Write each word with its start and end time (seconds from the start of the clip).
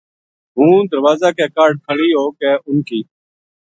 ہوں 0.55 0.77
دروازہ 0.91 1.29
کے 1.37 1.45
کاہڈ 1.55 1.73
کھلی 1.85 2.09
ہو 2.17 2.25
کے 2.39 2.51
اُنھ 2.67 2.83
کی 2.87 2.99